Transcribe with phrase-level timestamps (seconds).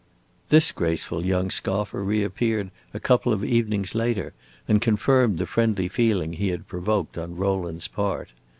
[0.49, 4.33] This graceful young scoffer reappeared a couple of evenings later,
[4.67, 8.33] and confirmed the friendly feeling he had provoked on Rowland's part.